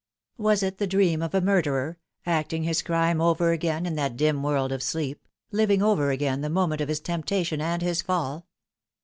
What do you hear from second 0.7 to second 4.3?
the dream of a murderer, acting his crime over again in that